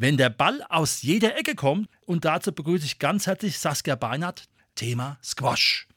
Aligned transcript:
Wenn 0.00 0.16
der 0.16 0.30
Ball 0.30 0.64
aus 0.70 1.02
jeder 1.02 1.36
Ecke 1.36 1.54
kommt, 1.54 1.86
und 2.06 2.24
dazu 2.24 2.52
begrüße 2.52 2.86
ich 2.86 2.98
ganz 2.98 3.26
herzlich 3.26 3.58
Saskia 3.58 3.96
Beinhardt, 3.96 4.48
Thema 4.74 5.18
Squash. 5.22 5.88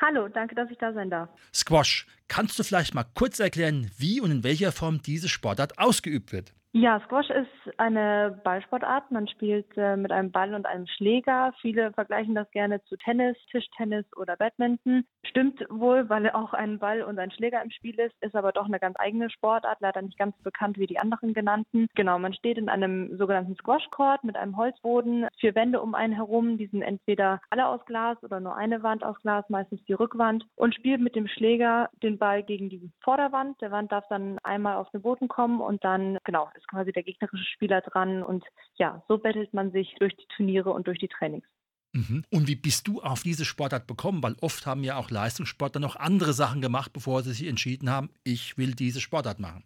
Hallo, 0.00 0.26
danke, 0.28 0.54
dass 0.54 0.70
ich 0.70 0.78
da 0.78 0.94
sein 0.94 1.10
darf. 1.10 1.28
Squash, 1.54 2.06
kannst 2.28 2.58
du 2.58 2.62
vielleicht 2.62 2.94
mal 2.94 3.04
kurz 3.04 3.40
erklären, 3.40 3.90
wie 3.98 4.22
und 4.22 4.30
in 4.30 4.42
welcher 4.42 4.72
Form 4.72 5.02
diese 5.02 5.28
Sportart 5.28 5.78
ausgeübt 5.78 6.32
wird? 6.32 6.54
Ja, 6.80 7.00
Squash 7.00 7.28
ist 7.30 7.78
eine 7.78 8.40
Ballsportart. 8.44 9.10
Man 9.10 9.26
spielt 9.26 9.66
äh, 9.76 9.96
mit 9.96 10.12
einem 10.12 10.30
Ball 10.30 10.54
und 10.54 10.64
einem 10.64 10.86
Schläger. 10.86 11.52
Viele 11.60 11.92
vergleichen 11.92 12.36
das 12.36 12.48
gerne 12.52 12.80
zu 12.84 12.96
Tennis, 12.96 13.36
Tischtennis 13.50 14.06
oder 14.16 14.36
Badminton. 14.36 15.04
Stimmt 15.24 15.60
wohl, 15.70 16.08
weil 16.08 16.30
auch 16.30 16.54
ein 16.54 16.78
Ball 16.78 17.02
und 17.02 17.18
ein 17.18 17.32
Schläger 17.32 17.60
im 17.64 17.72
Spiel 17.72 17.98
ist, 17.98 18.14
ist 18.20 18.36
aber 18.36 18.52
doch 18.52 18.66
eine 18.66 18.78
ganz 18.78 18.94
eigene 19.00 19.28
Sportart, 19.28 19.78
leider 19.80 20.02
nicht 20.02 20.16
ganz 20.18 20.40
bekannt 20.44 20.78
wie 20.78 20.86
die 20.86 21.00
anderen 21.00 21.34
genannten. 21.34 21.88
Genau, 21.96 22.16
man 22.20 22.32
steht 22.32 22.58
in 22.58 22.68
einem 22.68 23.16
sogenannten 23.18 23.56
Squash-Court 23.56 24.22
mit 24.22 24.36
einem 24.36 24.56
Holzboden, 24.56 25.26
vier 25.40 25.56
Wände 25.56 25.82
um 25.82 25.96
einen 25.96 26.14
herum. 26.14 26.58
Die 26.58 26.68
sind 26.68 26.82
entweder 26.82 27.40
alle 27.50 27.66
aus 27.66 27.84
Glas 27.86 28.22
oder 28.22 28.38
nur 28.38 28.54
eine 28.54 28.84
Wand 28.84 29.02
aus 29.02 29.16
Glas, 29.22 29.44
meistens 29.48 29.84
die 29.86 29.94
Rückwand, 29.94 30.46
und 30.54 30.76
spielt 30.76 31.00
mit 31.00 31.16
dem 31.16 31.26
Schläger 31.26 31.90
den 32.04 32.18
Ball 32.18 32.44
gegen 32.44 32.68
die 32.68 32.88
Vorderwand. 33.02 33.60
Der 33.62 33.72
Wand 33.72 33.90
darf 33.90 34.06
dann 34.08 34.38
einmal 34.44 34.76
auf 34.76 34.88
den 34.90 35.02
Boden 35.02 35.26
kommen 35.26 35.60
und 35.60 35.82
dann, 35.82 36.18
genau, 36.22 36.48
ist 36.54 36.67
quasi 36.68 36.92
der 36.92 37.02
gegnerische 37.02 37.44
Spieler 37.44 37.80
dran. 37.80 38.22
Und 38.22 38.44
ja, 38.76 39.02
so 39.08 39.18
bettelt 39.18 39.52
man 39.52 39.72
sich 39.72 39.94
durch 39.98 40.14
die 40.16 40.26
Turniere 40.36 40.70
und 40.70 40.86
durch 40.86 40.98
die 40.98 41.08
Trainings. 41.08 41.46
Mhm. 41.92 42.24
Und 42.30 42.48
wie 42.48 42.56
bist 42.56 42.86
du 42.86 43.00
auf 43.00 43.22
diese 43.22 43.44
Sportart 43.44 43.86
bekommen? 43.86 44.22
Weil 44.22 44.36
oft 44.40 44.66
haben 44.66 44.84
ja 44.84 44.96
auch 44.96 45.10
Leistungssportler 45.10 45.80
noch 45.80 45.96
andere 45.96 46.32
Sachen 46.32 46.60
gemacht, 46.60 46.92
bevor 46.92 47.22
sie 47.22 47.32
sich 47.32 47.48
entschieden 47.48 47.90
haben, 47.90 48.10
ich 48.24 48.58
will 48.58 48.74
diese 48.74 49.00
Sportart 49.00 49.40
machen. 49.40 49.64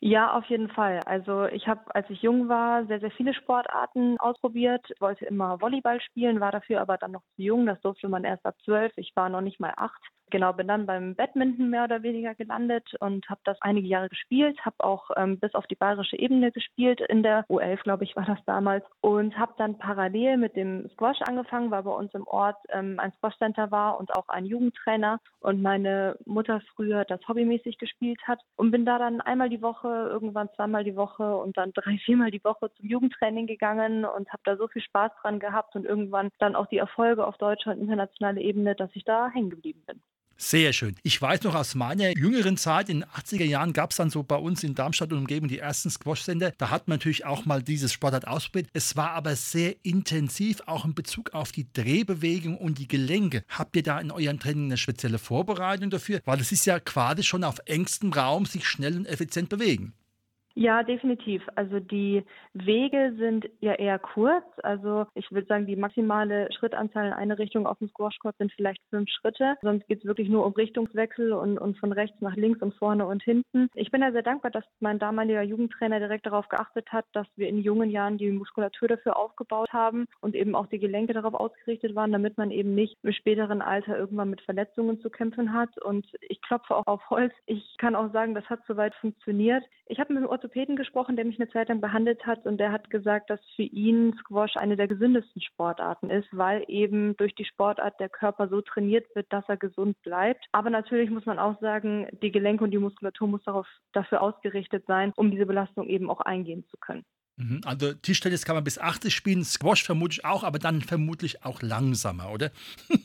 Ja, 0.00 0.36
auf 0.36 0.44
jeden 0.50 0.68
Fall. 0.68 1.00
Also 1.06 1.46
ich 1.46 1.66
habe, 1.66 1.80
als 1.94 2.10
ich 2.10 2.20
jung 2.20 2.50
war, 2.50 2.84
sehr, 2.86 3.00
sehr 3.00 3.10
viele 3.10 3.32
Sportarten 3.32 4.20
ausprobiert, 4.20 4.86
wollte 5.00 5.24
immer 5.24 5.62
Volleyball 5.62 5.98
spielen, 6.02 6.40
war 6.40 6.52
dafür 6.52 6.82
aber 6.82 6.98
dann 6.98 7.12
noch 7.12 7.22
zu 7.36 7.42
jung. 7.42 7.64
Das 7.64 7.80
durfte 7.80 8.08
man 8.08 8.22
erst 8.22 8.44
ab 8.44 8.54
zwölf. 8.66 8.92
Ich 8.96 9.12
war 9.16 9.30
noch 9.30 9.40
nicht 9.40 9.60
mal 9.60 9.72
acht. 9.76 10.02
Genau, 10.30 10.52
bin 10.52 10.66
dann 10.66 10.86
beim 10.86 11.14
Badminton 11.14 11.70
mehr 11.70 11.84
oder 11.84 12.02
weniger 12.02 12.34
gelandet 12.34 12.94
und 13.00 13.28
habe 13.28 13.40
das 13.44 13.56
einige 13.60 13.86
Jahre 13.86 14.08
gespielt, 14.08 14.58
habe 14.64 14.76
auch 14.78 15.10
ähm, 15.16 15.38
bis 15.38 15.54
auf 15.54 15.66
die 15.66 15.76
bayerische 15.76 16.18
Ebene 16.18 16.50
gespielt, 16.50 17.00
in 17.00 17.22
der 17.22 17.44
U11, 17.48 17.82
glaube 17.82 18.04
ich, 18.04 18.16
war 18.16 18.24
das 18.24 18.38
damals, 18.46 18.84
und 19.00 19.38
habe 19.38 19.54
dann 19.58 19.78
parallel 19.78 20.38
mit 20.38 20.56
dem 20.56 20.88
Squash 20.90 21.20
angefangen, 21.22 21.70
weil 21.70 21.84
bei 21.84 21.90
uns 21.90 22.12
im 22.14 22.26
Ort 22.26 22.56
ähm, 22.70 22.98
ein 22.98 23.12
Squash-Center 23.12 23.70
war 23.70 24.00
und 24.00 24.14
auch 24.16 24.28
ein 24.28 24.44
Jugendtrainer 24.44 25.20
und 25.40 25.62
meine 25.62 26.18
Mutter 26.24 26.60
früher 26.74 27.04
das 27.04 27.20
hobbymäßig 27.28 27.78
gespielt 27.78 28.20
hat 28.26 28.40
und 28.56 28.70
bin 28.70 28.84
da 28.84 28.98
dann 28.98 29.20
einmal 29.20 29.50
die 29.50 29.62
Woche, 29.62 30.08
irgendwann 30.10 30.48
zweimal 30.56 30.84
die 30.84 30.96
Woche 30.96 31.36
und 31.36 31.56
dann 31.56 31.72
drei, 31.74 31.98
viermal 31.98 32.30
die 32.30 32.42
Woche 32.42 32.72
zum 32.74 32.88
Jugendtraining 32.88 33.46
gegangen 33.46 34.04
und 34.04 34.28
habe 34.32 34.42
da 34.44 34.56
so 34.56 34.66
viel 34.68 34.82
Spaß 34.82 35.12
dran 35.20 35.38
gehabt 35.38 35.76
und 35.76 35.84
irgendwann 35.84 36.30
dann 36.38 36.56
auch 36.56 36.66
die 36.66 36.78
Erfolge 36.78 37.26
auf 37.26 37.36
deutscher 37.36 37.70
und 37.70 37.80
internationaler 37.80 38.40
Ebene, 38.40 38.74
dass 38.74 38.90
ich 38.94 39.04
da 39.04 39.30
hängen 39.30 39.50
geblieben 39.50 39.84
bin. 39.86 40.02
Sehr 40.36 40.72
schön. 40.72 40.96
Ich 41.02 41.20
weiß 41.20 41.42
noch 41.42 41.54
aus 41.54 41.74
meiner 41.74 42.16
jüngeren 42.16 42.56
Zeit, 42.56 42.88
in 42.88 43.00
den 43.00 43.08
80er 43.08 43.44
Jahren 43.44 43.72
gab 43.72 43.90
es 43.90 43.96
dann 43.96 44.10
so 44.10 44.22
bei 44.22 44.36
uns 44.36 44.64
in 44.64 44.74
Darmstadt 44.74 45.12
und 45.12 45.18
Umgebung 45.18 45.48
die 45.48 45.58
ersten 45.58 45.90
Squash-Sender. 45.90 46.52
Da 46.58 46.70
hat 46.70 46.88
man 46.88 46.98
natürlich 46.98 47.24
auch 47.24 47.44
mal 47.44 47.62
dieses 47.62 47.92
Sportart 47.92 48.26
ausprobiert. 48.26 48.68
Es 48.72 48.96
war 48.96 49.10
aber 49.10 49.36
sehr 49.36 49.76
intensiv, 49.84 50.60
auch 50.66 50.84
in 50.84 50.94
Bezug 50.94 51.34
auf 51.34 51.52
die 51.52 51.72
Drehbewegung 51.72 52.58
und 52.58 52.78
die 52.78 52.88
Gelenke. 52.88 53.44
Habt 53.48 53.76
ihr 53.76 53.82
da 53.82 54.00
in 54.00 54.10
eurem 54.10 54.40
Training 54.40 54.66
eine 54.66 54.76
spezielle 54.76 55.18
Vorbereitung 55.18 55.90
dafür? 55.90 56.20
Weil 56.24 56.40
es 56.40 56.52
ist 56.52 56.66
ja 56.66 56.80
quasi 56.80 57.22
schon 57.22 57.44
auf 57.44 57.60
engstem 57.66 58.12
Raum 58.12 58.46
sich 58.46 58.66
schnell 58.66 58.96
und 58.96 59.06
effizient 59.06 59.48
bewegen. 59.48 59.94
Ja, 60.56 60.84
definitiv. 60.84 61.42
Also 61.56 61.80
die 61.80 62.22
Wege 62.52 63.12
sind 63.18 63.50
ja 63.60 63.72
eher 63.72 63.98
kurz. 63.98 64.44
Also 64.62 65.06
ich 65.14 65.30
würde 65.32 65.48
sagen, 65.48 65.66
die 65.66 65.74
maximale 65.74 66.48
Schrittanzahl 66.52 67.08
in 67.08 67.12
eine 67.12 67.38
Richtung 67.38 67.66
auf 67.66 67.78
dem 67.78 67.88
Squashcourt 67.88 68.36
sind 68.38 68.52
vielleicht 68.52 68.80
fünf 68.88 69.10
Schritte. 69.10 69.56
Sonst 69.62 69.86
geht 69.88 69.98
es 69.98 70.04
wirklich 70.04 70.28
nur 70.28 70.46
um 70.46 70.52
Richtungswechsel 70.52 71.32
und, 71.32 71.58
und 71.58 71.76
von 71.78 71.92
rechts 71.92 72.20
nach 72.20 72.36
links 72.36 72.62
und 72.62 72.72
vorne 72.74 73.04
und 73.04 73.24
hinten. 73.24 73.68
Ich 73.74 73.90
bin 73.90 74.02
ja 74.02 74.12
sehr 74.12 74.22
dankbar, 74.22 74.52
dass 74.52 74.64
mein 74.78 75.00
damaliger 75.00 75.42
Jugendtrainer 75.42 75.98
direkt 75.98 76.26
darauf 76.26 76.48
geachtet 76.48 76.92
hat, 76.92 77.06
dass 77.12 77.26
wir 77.34 77.48
in 77.48 77.58
jungen 77.58 77.90
Jahren 77.90 78.16
die 78.16 78.30
Muskulatur 78.30 78.86
dafür 78.86 79.16
aufgebaut 79.16 79.72
haben 79.72 80.06
und 80.20 80.36
eben 80.36 80.54
auch 80.54 80.66
die 80.68 80.78
Gelenke 80.78 81.14
darauf 81.14 81.34
ausgerichtet 81.34 81.96
waren, 81.96 82.12
damit 82.12 82.38
man 82.38 82.52
eben 82.52 82.76
nicht 82.76 82.96
im 83.02 83.12
späteren 83.12 83.60
Alter 83.60 83.98
irgendwann 83.98 84.30
mit 84.30 84.40
Verletzungen 84.42 85.00
zu 85.00 85.10
kämpfen 85.10 85.52
hat. 85.52 85.76
Und 85.82 86.06
ich 86.20 86.40
klopfe 86.42 86.76
auch 86.76 86.86
auf 86.86 87.10
Holz. 87.10 87.32
Ich 87.46 87.76
kann 87.78 87.96
auch 87.96 88.12
sagen, 88.12 88.34
das 88.34 88.48
hat 88.48 88.60
soweit 88.68 88.94
funktioniert. 88.96 89.64
Ich 89.86 89.98
habe 89.98 90.12
mit 90.12 90.22
dem 90.22 90.28
Orthopäden 90.44 90.76
gesprochen, 90.76 91.16
der 91.16 91.24
mich 91.24 91.40
eine 91.40 91.48
Zeit 91.48 91.70
lang 91.70 91.80
behandelt 91.80 92.26
hat 92.26 92.44
und 92.44 92.58
der 92.58 92.70
hat 92.70 92.90
gesagt, 92.90 93.30
dass 93.30 93.40
für 93.56 93.62
ihn 93.62 94.14
Squash 94.20 94.56
eine 94.56 94.76
der 94.76 94.88
gesündesten 94.88 95.40
Sportarten 95.40 96.10
ist, 96.10 96.28
weil 96.32 96.64
eben 96.68 97.16
durch 97.16 97.34
die 97.34 97.46
Sportart 97.46 97.98
der 97.98 98.10
Körper 98.10 98.48
so 98.48 98.60
trainiert 98.60 99.06
wird, 99.14 99.32
dass 99.32 99.44
er 99.48 99.56
gesund 99.56 99.96
bleibt. 100.02 100.44
Aber 100.52 100.68
natürlich 100.68 101.08
muss 101.08 101.24
man 101.24 101.38
auch 101.38 101.58
sagen, 101.62 102.08
die 102.22 102.30
Gelenke 102.30 102.62
und 102.62 102.72
die 102.72 102.78
Muskulatur 102.78 103.26
muss 103.26 103.42
darauf, 103.44 103.66
dafür 103.92 104.20
ausgerichtet 104.20 104.84
sein, 104.86 105.12
um 105.16 105.30
diese 105.30 105.46
Belastung 105.46 105.88
eben 105.88 106.10
auch 106.10 106.20
eingehen 106.20 106.66
zu 106.70 106.76
können. 106.76 107.04
Mhm. 107.36 107.62
Also 107.64 107.92
Tischtennis 107.94 108.44
kann 108.44 108.54
man 108.54 108.64
bis 108.64 108.78
80 108.78 109.12
spielen, 109.14 109.44
Squash 109.44 109.82
vermutlich 109.82 110.24
auch, 110.24 110.44
aber 110.44 110.58
dann 110.58 110.82
vermutlich 110.82 111.44
auch 111.44 111.62
langsamer, 111.62 112.30
oder? 112.30 112.50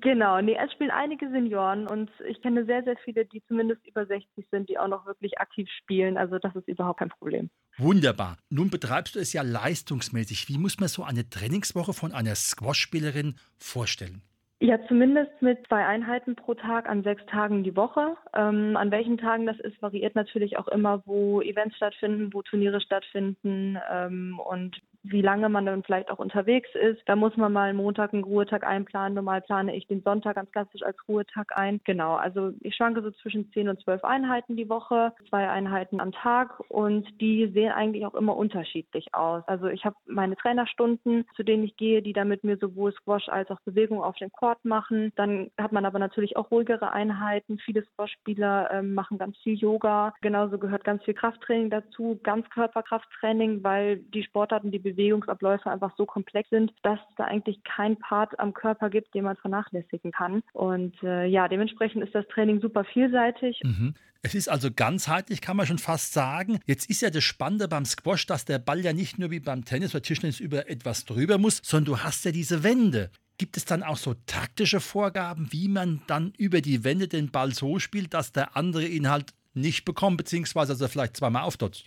genau, 0.00 0.40
nee, 0.40 0.56
es 0.62 0.72
spielen 0.72 0.90
einige 0.90 1.30
Senioren 1.30 1.86
und 1.86 2.10
ich 2.28 2.40
kenne 2.42 2.64
sehr, 2.64 2.82
sehr 2.84 2.96
viele, 3.04 3.24
die 3.24 3.42
zumindest 3.46 3.86
über 3.86 4.06
60 4.06 4.46
sind, 4.50 4.68
die 4.68 4.78
auch 4.78 4.88
noch 4.88 5.06
wirklich 5.06 5.38
aktiv 5.38 5.68
spielen. 5.78 6.16
Also 6.16 6.38
das 6.38 6.54
ist 6.56 6.68
überhaupt 6.68 7.00
kein 7.00 7.10
Problem. 7.10 7.50
Wunderbar. 7.76 8.36
Nun 8.50 8.70
betreibst 8.70 9.14
du 9.14 9.20
es 9.20 9.32
ja 9.32 9.42
leistungsmäßig. 9.42 10.48
Wie 10.48 10.58
muss 10.58 10.78
man 10.80 10.88
so 10.88 11.04
eine 11.04 11.28
Trainingswoche 11.28 11.92
von 11.92 12.12
einer 12.12 12.34
Squash-Spielerin 12.34 13.36
vorstellen? 13.56 14.22
Ja, 14.60 14.76
zumindest 14.88 15.30
mit 15.40 15.64
zwei 15.68 15.86
Einheiten 15.86 16.34
pro 16.34 16.54
Tag 16.54 16.88
an 16.88 17.04
sechs 17.04 17.24
Tagen 17.26 17.62
die 17.62 17.76
Woche. 17.76 18.16
Ähm, 18.34 18.76
an 18.76 18.90
welchen 18.90 19.16
Tagen 19.16 19.46
das 19.46 19.58
ist, 19.60 19.80
variiert 19.80 20.16
natürlich 20.16 20.58
auch 20.58 20.66
immer, 20.66 21.00
wo 21.06 21.40
Events 21.40 21.76
stattfinden, 21.76 22.34
wo 22.34 22.42
Turniere 22.42 22.80
stattfinden 22.80 23.78
ähm, 23.88 24.40
und 24.40 24.80
wie 25.02 25.22
lange 25.22 25.48
man 25.48 25.66
dann 25.66 25.82
vielleicht 25.82 26.10
auch 26.10 26.18
unterwegs 26.18 26.68
ist. 26.74 27.00
Da 27.06 27.16
muss 27.16 27.36
man 27.36 27.52
mal 27.52 27.72
Montag 27.74 28.12
einen 28.12 28.24
Ruhetag 28.24 28.64
einplanen. 28.66 29.14
Normal 29.14 29.40
plane 29.40 29.76
ich 29.76 29.86
den 29.86 30.02
Sonntag 30.02 30.36
ganz 30.36 30.50
klassisch 30.50 30.82
als 30.82 30.96
Ruhetag 31.08 31.56
ein. 31.56 31.80
Genau, 31.84 32.14
also 32.14 32.52
ich 32.60 32.74
schwanke 32.74 33.02
so 33.02 33.10
zwischen 33.10 33.50
zehn 33.52 33.68
und 33.68 33.80
zwölf 33.82 34.04
Einheiten 34.04 34.56
die 34.56 34.68
Woche, 34.68 35.12
zwei 35.28 35.48
Einheiten 35.48 36.00
am 36.00 36.12
Tag 36.12 36.60
und 36.68 37.06
die 37.20 37.50
sehen 37.52 37.72
eigentlich 37.72 38.06
auch 38.06 38.14
immer 38.14 38.36
unterschiedlich 38.36 39.14
aus. 39.14 39.42
Also 39.46 39.68
ich 39.68 39.84
habe 39.84 39.96
meine 40.06 40.36
Trainerstunden, 40.36 41.26
zu 41.36 41.42
denen 41.42 41.64
ich 41.64 41.76
gehe, 41.76 42.02
die 42.02 42.12
dann 42.12 42.28
mit 42.28 42.44
mir 42.44 42.56
sowohl 42.58 42.92
Squash 42.92 43.28
als 43.28 43.50
auch 43.50 43.60
Bewegung 43.60 44.02
auf 44.02 44.16
dem 44.16 44.30
Court 44.32 44.64
machen. 44.64 45.12
Dann 45.16 45.50
hat 45.58 45.72
man 45.72 45.84
aber 45.84 45.98
natürlich 45.98 46.36
auch 46.36 46.50
ruhigere 46.50 46.92
Einheiten. 46.92 47.58
Viele 47.58 47.84
Squash-Spieler 47.84 48.70
äh, 48.70 48.82
machen 48.82 49.18
ganz 49.18 49.36
viel 49.38 49.54
Yoga. 49.54 50.14
Genauso 50.20 50.58
gehört 50.58 50.84
ganz 50.84 51.02
viel 51.04 51.14
Krafttraining 51.14 51.70
dazu, 51.70 52.18
Ganzkörperkrafttraining, 52.22 53.62
weil 53.62 53.98
die 53.98 54.22
Sportarten, 54.22 54.70
die 54.70 54.78
Bewegungsabläufe 54.90 55.70
einfach 55.70 55.94
so 55.96 56.06
komplex 56.06 56.50
sind, 56.50 56.72
dass 56.82 56.98
es 56.98 57.14
da 57.16 57.24
eigentlich 57.24 57.62
kein 57.64 57.96
Part 57.98 58.38
am 58.38 58.54
Körper 58.54 58.90
gibt, 58.90 59.14
den 59.14 59.24
man 59.24 59.36
vernachlässigen 59.36 60.12
kann. 60.12 60.42
Und 60.52 60.94
äh, 61.02 61.26
ja, 61.26 61.48
dementsprechend 61.48 62.04
ist 62.04 62.14
das 62.14 62.26
Training 62.28 62.60
super 62.60 62.84
vielseitig. 62.84 63.60
Mhm. 63.64 63.94
Es 64.22 64.34
ist 64.34 64.48
also 64.48 64.70
ganzheitlich, 64.72 65.40
kann 65.40 65.56
man 65.56 65.66
schon 65.66 65.78
fast 65.78 66.12
sagen. 66.12 66.58
Jetzt 66.66 66.90
ist 66.90 67.02
ja 67.02 67.10
das 67.10 67.22
Spannende 67.22 67.68
beim 67.68 67.84
Squash, 67.84 68.26
dass 68.26 68.44
der 68.44 68.58
Ball 68.58 68.80
ja 68.80 68.92
nicht 68.92 69.18
nur 69.18 69.30
wie 69.30 69.38
beim 69.38 69.64
Tennis 69.64 69.94
oder 69.94 70.02
Tischtennis 70.02 70.40
über 70.40 70.68
etwas 70.68 71.04
drüber 71.04 71.38
muss, 71.38 71.60
sondern 71.62 71.94
du 71.94 71.98
hast 72.00 72.24
ja 72.24 72.32
diese 72.32 72.64
Wände. 72.64 73.10
Gibt 73.38 73.56
es 73.56 73.64
dann 73.64 73.84
auch 73.84 73.96
so 73.96 74.14
taktische 74.26 74.80
Vorgaben, 74.80 75.52
wie 75.52 75.68
man 75.68 76.02
dann 76.08 76.32
über 76.36 76.60
die 76.60 76.82
Wände 76.82 77.06
den 77.06 77.30
Ball 77.30 77.54
so 77.54 77.78
spielt, 77.78 78.12
dass 78.12 78.32
der 78.32 78.56
andere 78.56 78.84
ihn 78.86 79.08
halt 79.08 79.32
nicht 79.54 79.84
bekommt, 79.84 80.16
beziehungsweise 80.16 80.72
also 80.72 80.88
vielleicht 80.88 81.16
zweimal 81.16 81.44
auftotzt? 81.44 81.84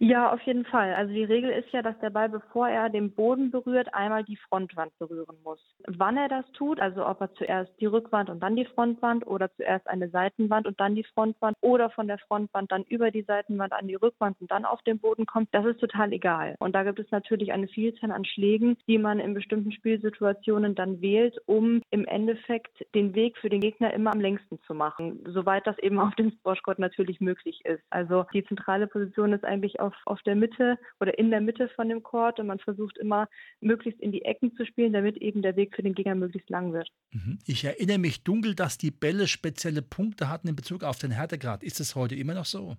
Ja, 0.00 0.32
auf 0.32 0.40
jeden 0.42 0.64
Fall. 0.64 0.94
Also 0.94 1.12
die 1.12 1.24
Regel 1.24 1.50
ist 1.50 1.72
ja, 1.72 1.82
dass 1.82 1.98
der 1.98 2.10
Ball, 2.10 2.28
bevor 2.28 2.68
er 2.68 2.88
den 2.88 3.10
Boden 3.10 3.50
berührt, 3.50 3.92
einmal 3.92 4.22
die 4.22 4.36
Frontwand 4.36 4.96
berühren 5.00 5.36
muss. 5.42 5.58
Wann 5.88 6.16
er 6.16 6.28
das 6.28 6.44
tut, 6.52 6.78
also 6.78 7.04
ob 7.04 7.20
er 7.20 7.34
zuerst 7.34 7.72
die 7.80 7.86
Rückwand 7.86 8.30
und 8.30 8.40
dann 8.40 8.54
die 8.54 8.64
Frontwand 8.64 9.26
oder 9.26 9.52
zuerst 9.56 9.88
eine 9.88 10.08
Seitenwand 10.08 10.68
und 10.68 10.78
dann 10.78 10.94
die 10.94 11.02
Frontwand 11.02 11.56
oder 11.62 11.90
von 11.90 12.06
der 12.06 12.18
Frontwand 12.18 12.70
dann 12.70 12.84
über 12.84 13.10
die 13.10 13.22
Seitenwand 13.22 13.72
an 13.72 13.88
die 13.88 13.96
Rückwand 13.96 14.40
und 14.40 14.48
dann 14.52 14.64
auf 14.64 14.80
den 14.82 15.00
Boden 15.00 15.26
kommt, 15.26 15.48
das 15.50 15.66
ist 15.66 15.80
total 15.80 16.12
egal. 16.12 16.54
Und 16.60 16.76
da 16.76 16.84
gibt 16.84 17.00
es 17.00 17.10
natürlich 17.10 17.50
eine 17.50 17.66
Vielzahl 17.66 18.12
an 18.12 18.24
Schlägen, 18.24 18.76
die 18.86 18.98
man 18.98 19.18
in 19.18 19.34
bestimmten 19.34 19.72
Spielsituationen 19.72 20.76
dann 20.76 21.00
wählt, 21.00 21.36
um 21.46 21.82
im 21.90 22.04
Endeffekt 22.04 22.86
den 22.94 23.16
Weg 23.16 23.36
für 23.38 23.48
den 23.48 23.60
Gegner 23.60 23.92
immer 23.94 24.12
am 24.12 24.20
längsten 24.20 24.60
zu 24.64 24.74
machen, 24.74 25.24
soweit 25.26 25.66
das 25.66 25.76
eben 25.80 25.98
auf 25.98 26.14
dem 26.14 26.30
Squashcourt 26.30 26.78
natürlich 26.78 27.20
möglich 27.20 27.64
ist. 27.64 27.82
Also 27.90 28.26
die 28.32 28.44
zentrale 28.44 28.86
Position 28.86 29.32
ist 29.32 29.44
eigentlich 29.44 29.80
auf, 29.88 29.94
auf 30.04 30.22
der 30.22 30.36
Mitte 30.36 30.78
oder 31.00 31.18
in 31.18 31.30
der 31.30 31.40
Mitte 31.40 31.68
von 31.74 31.88
dem 31.88 32.02
Court 32.02 32.38
und 32.38 32.46
man 32.46 32.58
versucht 32.58 32.96
immer 32.98 33.28
möglichst 33.60 34.00
in 34.00 34.12
die 34.12 34.22
Ecken 34.22 34.54
zu 34.56 34.64
spielen, 34.64 34.92
damit 34.92 35.16
eben 35.16 35.42
der 35.42 35.56
Weg 35.56 35.74
für 35.74 35.82
den 35.82 35.94
Gegner 35.94 36.14
möglichst 36.14 36.50
lang 36.50 36.72
wird. 36.72 36.88
Mhm. 37.10 37.38
Ich 37.46 37.64
erinnere 37.64 37.98
mich 37.98 38.22
dunkel, 38.22 38.54
dass 38.54 38.78
die 38.78 38.90
Bälle 38.90 39.26
spezielle 39.26 39.82
Punkte 39.82 40.28
hatten 40.28 40.48
in 40.48 40.56
Bezug 40.56 40.84
auf 40.84 40.98
den 40.98 41.10
Härtegrad. 41.10 41.62
Ist 41.62 41.80
es 41.80 41.94
heute 41.94 42.14
immer 42.14 42.34
noch 42.34 42.44
so? 42.44 42.76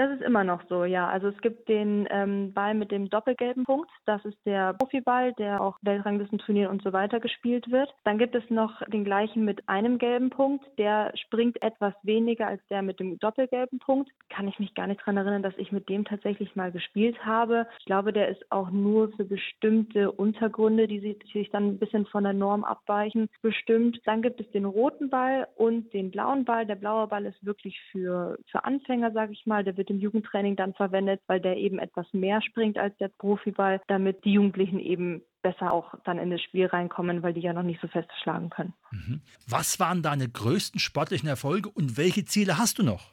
Das 0.00 0.10
ist 0.12 0.22
immer 0.22 0.44
noch 0.44 0.62
so, 0.66 0.84
ja. 0.84 1.10
Also 1.10 1.28
es 1.28 1.38
gibt 1.42 1.68
den 1.68 2.08
ähm, 2.10 2.54
Ball 2.54 2.72
mit 2.72 2.90
dem 2.90 3.10
doppelgelben 3.10 3.64
Punkt. 3.64 3.90
Das 4.06 4.24
ist 4.24 4.38
der 4.46 4.72
Profiball, 4.72 5.34
der 5.34 5.60
auch 5.60 5.76
Weltranglistenturnieren 5.82 6.70
und 6.70 6.82
so 6.82 6.94
weiter 6.94 7.20
gespielt 7.20 7.70
wird. 7.70 7.92
Dann 8.04 8.16
gibt 8.16 8.34
es 8.34 8.48
noch 8.48 8.80
den 8.86 9.04
gleichen 9.04 9.44
mit 9.44 9.68
einem 9.68 9.98
gelben 9.98 10.30
Punkt. 10.30 10.64
Der 10.78 11.12
springt 11.18 11.62
etwas 11.62 11.92
weniger 12.02 12.46
als 12.46 12.66
der 12.68 12.80
mit 12.80 12.98
dem 12.98 13.18
doppelgelben 13.18 13.78
Punkt. 13.78 14.10
Kann 14.30 14.48
ich 14.48 14.58
mich 14.58 14.72
gar 14.74 14.86
nicht 14.86 15.00
daran 15.00 15.18
erinnern, 15.18 15.42
dass 15.42 15.58
ich 15.58 15.70
mit 15.70 15.90
dem 15.90 16.06
tatsächlich 16.06 16.56
mal 16.56 16.72
gespielt 16.72 17.22
habe. 17.26 17.66
Ich 17.80 17.84
glaube, 17.84 18.14
der 18.14 18.28
ist 18.28 18.50
auch 18.50 18.70
nur 18.70 19.10
für 19.12 19.26
bestimmte 19.26 20.12
Untergründe, 20.12 20.88
die 20.88 21.14
sich 21.30 21.50
dann 21.50 21.66
ein 21.66 21.78
bisschen 21.78 22.06
von 22.06 22.24
der 22.24 22.32
Norm 22.32 22.64
abweichen, 22.64 23.28
bestimmt. 23.42 24.00
Dann 24.06 24.22
gibt 24.22 24.40
es 24.40 24.50
den 24.52 24.64
roten 24.64 25.10
Ball 25.10 25.46
und 25.56 25.92
den 25.92 26.10
blauen 26.10 26.46
Ball. 26.46 26.64
Der 26.64 26.76
blaue 26.76 27.06
Ball 27.06 27.26
ist 27.26 27.44
wirklich 27.44 27.78
für, 27.92 28.38
für 28.50 28.64
Anfänger, 28.64 29.10
sage 29.10 29.34
ich 29.34 29.44
mal. 29.44 29.62
Der 29.62 29.76
wird 29.76 29.89
im 29.90 29.98
Jugendtraining 29.98 30.56
dann 30.56 30.74
verwendet, 30.74 31.20
weil 31.26 31.40
der 31.40 31.56
eben 31.56 31.78
etwas 31.78 32.06
mehr 32.12 32.40
springt 32.40 32.78
als 32.78 32.96
der 32.98 33.08
Profiball, 33.08 33.80
damit 33.88 34.24
die 34.24 34.32
Jugendlichen 34.32 34.78
eben 34.78 35.22
besser 35.42 35.72
auch 35.72 35.94
dann 36.04 36.18
in 36.18 36.30
das 36.30 36.42
Spiel 36.42 36.66
reinkommen, 36.66 37.22
weil 37.22 37.34
die 37.34 37.40
ja 37.40 37.52
noch 37.52 37.62
nicht 37.62 37.80
so 37.80 37.88
fest 37.88 38.08
schlagen 38.22 38.50
können. 38.50 38.74
Mhm. 38.90 39.20
Was 39.48 39.80
waren 39.80 40.02
deine 40.02 40.28
größten 40.28 40.80
sportlichen 40.80 41.28
Erfolge 41.28 41.68
und 41.68 41.96
welche 41.96 42.24
Ziele 42.24 42.58
hast 42.58 42.78
du 42.78 42.82
noch? 42.82 43.12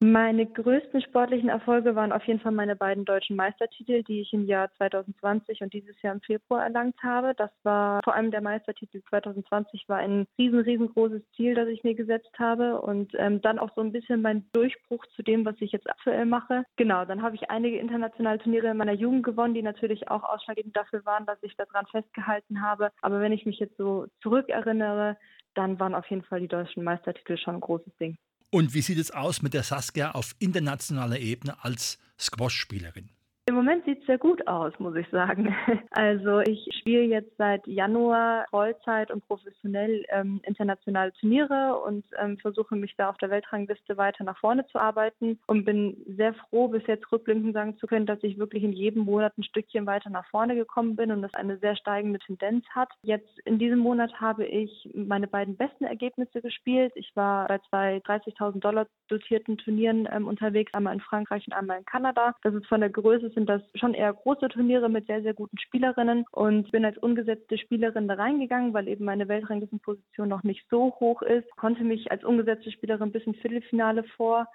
Meine 0.00 0.46
größten 0.46 1.02
sportlichen 1.02 1.48
Erfolge 1.48 1.96
waren 1.96 2.12
auf 2.12 2.22
jeden 2.24 2.38
Fall 2.38 2.52
meine 2.52 2.76
beiden 2.76 3.04
deutschen 3.04 3.34
Meistertitel, 3.34 4.04
die 4.04 4.20
ich 4.20 4.32
im 4.32 4.46
Jahr 4.46 4.70
2020 4.74 5.60
und 5.60 5.72
dieses 5.72 6.00
Jahr 6.02 6.14
im 6.14 6.20
Februar 6.20 6.62
erlangt 6.62 7.02
habe. 7.02 7.34
Das 7.36 7.50
war 7.64 8.00
vor 8.04 8.14
allem 8.14 8.30
der 8.30 8.40
Meistertitel 8.40 9.02
2020 9.08 9.88
war 9.88 9.96
ein 9.96 10.28
riesen, 10.38 10.60
riesengroßes 10.60 11.22
Ziel, 11.34 11.56
das 11.56 11.66
ich 11.66 11.82
mir 11.82 11.96
gesetzt 11.96 12.30
habe 12.38 12.80
und 12.80 13.12
ähm, 13.16 13.40
dann 13.40 13.58
auch 13.58 13.74
so 13.74 13.80
ein 13.80 13.90
bisschen 13.90 14.22
mein 14.22 14.48
Durchbruch 14.52 15.04
zu 15.16 15.24
dem, 15.24 15.44
was 15.44 15.56
ich 15.58 15.72
jetzt 15.72 15.90
aktuell 15.90 16.26
mache. 16.26 16.62
Genau, 16.76 17.04
dann 17.04 17.22
habe 17.22 17.34
ich 17.34 17.50
einige 17.50 17.78
internationale 17.78 18.38
Turniere 18.38 18.68
in 18.68 18.76
meiner 18.76 18.92
Jugend 18.92 19.24
gewonnen, 19.24 19.54
die 19.54 19.62
natürlich 19.62 20.08
auch 20.08 20.22
ausschlaggebend 20.22 20.76
dafür 20.76 21.04
waren, 21.06 21.26
dass 21.26 21.42
ich 21.42 21.56
daran 21.56 21.86
festgehalten 21.86 22.62
habe. 22.62 22.92
Aber 23.02 23.20
wenn 23.20 23.32
ich 23.32 23.46
mich 23.46 23.58
jetzt 23.58 23.76
so 23.76 24.06
zurückerinnere, 24.22 25.16
dann 25.54 25.80
waren 25.80 25.96
auf 25.96 26.06
jeden 26.06 26.22
Fall 26.22 26.38
die 26.38 26.46
deutschen 26.46 26.84
Meistertitel 26.84 27.36
schon 27.36 27.56
ein 27.56 27.60
großes 27.60 27.96
Ding. 27.96 28.16
Und 28.50 28.72
wie 28.72 28.82
sieht 28.82 28.98
es 28.98 29.10
aus 29.10 29.42
mit 29.42 29.52
der 29.52 29.62
Saskia 29.62 30.12
auf 30.12 30.34
internationaler 30.38 31.18
Ebene 31.18 31.62
als 31.62 31.98
Squash-Spielerin? 32.18 33.10
Im 33.48 33.54
Moment 33.54 33.82
sieht 33.86 34.00
es 34.00 34.06
sehr 34.06 34.18
gut 34.18 34.46
aus, 34.46 34.74
muss 34.78 34.94
ich 34.94 35.08
sagen. 35.08 35.56
Also 35.90 36.40
ich 36.40 36.68
spiele 36.78 37.02
jetzt 37.02 37.36
seit 37.38 37.66
Januar 37.66 38.46
Vollzeit 38.50 39.10
und 39.10 39.26
professionell 39.26 40.04
ähm, 40.10 40.40
internationale 40.44 41.12
Turniere 41.14 41.80
und 41.84 42.04
ähm, 42.22 42.36
versuche 42.38 42.76
mich 42.76 42.94
da 42.96 43.08
auf 43.08 43.16
der 43.16 43.30
Weltrangliste 43.30 43.96
weiter 43.96 44.22
nach 44.22 44.38
vorne 44.38 44.66
zu 44.66 44.78
arbeiten 44.78 45.40
und 45.46 45.64
bin 45.64 45.96
sehr 46.16 46.34
froh, 46.34 46.68
bis 46.68 46.86
jetzt 46.86 47.10
rückblickend 47.10 47.54
sagen 47.54 47.76
zu 47.78 47.86
können, 47.86 48.06
dass 48.06 48.22
ich 48.22 48.38
wirklich 48.38 48.62
in 48.62 48.72
jedem 48.72 49.04
Monat 49.04 49.36
ein 49.38 49.42
Stückchen 49.42 49.86
weiter 49.86 50.10
nach 50.10 50.26
vorne 50.26 50.54
gekommen 50.54 50.94
bin 50.94 51.10
und 51.10 51.22
das 51.22 51.34
eine 51.34 51.56
sehr 51.58 51.74
steigende 51.74 52.18
Tendenz 52.20 52.64
hat. 52.70 52.90
Jetzt 53.02 53.40
in 53.44 53.58
diesem 53.58 53.78
Monat 53.78 54.12
habe 54.20 54.44
ich 54.44 54.90
meine 54.94 55.26
beiden 55.26 55.56
besten 55.56 55.84
Ergebnisse 55.84 56.42
gespielt. 56.42 56.92
Ich 56.94 57.10
war 57.16 57.48
bei 57.48 57.58
zwei 57.70 57.96
30.000 57.98 58.60
Dollar 58.60 58.86
dotierten 59.08 59.56
Turnieren 59.58 60.06
ähm, 60.12 60.28
unterwegs, 60.28 60.74
einmal 60.74 60.94
in 60.94 61.00
Frankreich 61.00 61.46
und 61.46 61.54
einmal 61.54 61.78
in 61.78 61.84
Kanada. 61.86 62.34
Das 62.42 62.54
ist 62.54 62.66
von 62.66 62.80
der 62.80 62.90
Größe 62.90 63.32
sind 63.38 63.48
das 63.48 63.62
schon 63.76 63.94
eher 63.94 64.12
große 64.12 64.48
Turniere 64.48 64.88
mit 64.88 65.06
sehr, 65.06 65.22
sehr 65.22 65.32
guten 65.32 65.58
Spielerinnen 65.58 66.24
und 66.32 66.72
bin 66.72 66.84
als 66.84 66.98
ungesetzte 66.98 67.56
Spielerin 67.56 68.08
da 68.08 68.14
reingegangen, 68.14 68.74
weil 68.74 68.88
eben 68.88 69.04
meine 69.04 69.28
Weltranglistenposition 69.28 70.28
noch 70.28 70.42
nicht 70.42 70.66
so 70.68 70.96
hoch 70.98 71.22
ist, 71.22 71.48
konnte 71.56 71.84
mich 71.84 72.10
als 72.10 72.24
ungesetzte 72.24 72.72
Spielerin 72.72 73.12
bis 73.12 73.22
ins 73.22 73.38
Viertelfinale 73.38 74.02
vor 74.16 74.48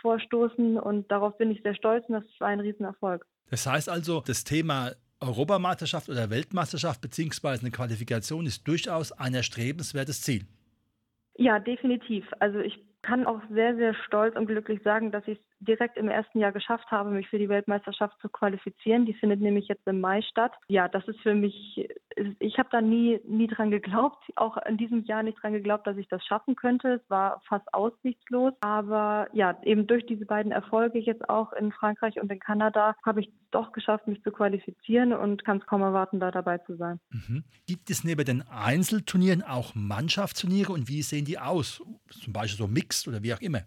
vorstoßen 0.00 0.78
und 0.78 1.10
darauf 1.12 1.36
bin 1.36 1.50
ich 1.50 1.60
sehr 1.60 1.74
stolz 1.74 2.08
und 2.08 2.14
das 2.14 2.24
war 2.38 2.48
ein 2.48 2.60
Riesenerfolg. 2.60 3.26
Das 3.50 3.66
heißt 3.66 3.90
also, 3.90 4.22
das 4.26 4.44
Thema 4.44 4.92
Europameisterschaft 5.20 6.08
oder 6.08 6.30
Weltmeisterschaft 6.30 7.02
beziehungsweise 7.02 7.60
eine 7.60 7.70
Qualifikation 7.70 8.46
ist 8.46 8.66
durchaus 8.66 9.12
ein 9.12 9.34
erstrebenswertes 9.34 10.22
Ziel. 10.22 10.46
Ja, 11.36 11.58
definitiv. 11.58 12.24
Also 12.38 12.60
ich 12.60 12.78
kann 13.02 13.26
auch 13.26 13.42
sehr, 13.50 13.76
sehr 13.76 13.92
stolz 14.06 14.34
und 14.36 14.46
glücklich 14.46 14.80
sagen, 14.82 15.12
dass 15.12 15.28
ich 15.28 15.38
es 15.38 15.49
direkt 15.60 15.96
im 15.96 16.08
ersten 16.08 16.38
Jahr 16.38 16.52
geschafft 16.52 16.90
habe, 16.90 17.10
mich 17.10 17.28
für 17.28 17.38
die 17.38 17.48
Weltmeisterschaft 17.48 18.18
zu 18.20 18.28
qualifizieren. 18.28 19.06
Die 19.06 19.14
findet 19.14 19.40
nämlich 19.40 19.68
jetzt 19.68 19.86
im 19.86 20.00
Mai 20.00 20.22
statt. 20.22 20.52
Ja, 20.68 20.88
das 20.88 21.06
ist 21.06 21.20
für 21.20 21.34
mich, 21.34 21.88
ich 22.38 22.58
habe 22.58 22.68
da 22.72 22.80
nie, 22.80 23.20
nie 23.24 23.46
dran 23.46 23.70
geglaubt, 23.70 24.18
auch 24.36 24.56
in 24.66 24.78
diesem 24.78 25.04
Jahr 25.04 25.22
nicht 25.22 25.42
dran 25.42 25.52
geglaubt, 25.52 25.86
dass 25.86 25.96
ich 25.96 26.08
das 26.08 26.24
schaffen 26.24 26.56
könnte. 26.56 27.00
Es 27.02 27.10
war 27.10 27.42
fast 27.46 27.72
aussichtslos. 27.74 28.54
Aber 28.60 29.28
ja, 29.32 29.58
eben 29.62 29.86
durch 29.86 30.06
diese 30.06 30.24
beiden 30.24 30.52
Erfolge 30.52 30.98
jetzt 30.98 31.28
auch 31.28 31.52
in 31.52 31.72
Frankreich 31.72 32.20
und 32.20 32.32
in 32.32 32.40
Kanada 32.40 32.96
habe 33.04 33.20
ich 33.20 33.30
doch 33.50 33.72
geschafft, 33.72 34.06
mich 34.06 34.22
zu 34.22 34.30
qualifizieren 34.30 35.12
und 35.12 35.44
kann 35.44 35.58
es 35.58 35.66
kaum 35.66 35.82
erwarten, 35.82 36.20
da 36.20 36.30
dabei 36.30 36.58
zu 36.58 36.76
sein. 36.76 37.00
Mhm. 37.10 37.44
Gibt 37.66 37.90
es 37.90 38.04
neben 38.04 38.24
den 38.24 38.42
Einzelturnieren 38.48 39.42
auch 39.42 39.74
Mannschaftsturniere 39.74 40.72
und 40.72 40.88
wie 40.88 41.02
sehen 41.02 41.24
die 41.24 41.38
aus? 41.38 41.82
Zum 42.08 42.32
Beispiel 42.32 42.58
so 42.58 42.66
Mixed 42.66 43.08
oder 43.08 43.22
wie 43.22 43.34
auch 43.34 43.40
immer? 43.40 43.60